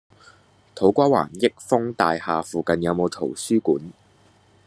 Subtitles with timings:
[0.73, 3.93] 土瓜灣益豐大廈附近有無圖書館？